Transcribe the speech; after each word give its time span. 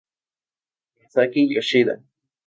Masaki 0.99 1.41
Yoshida 1.53 1.93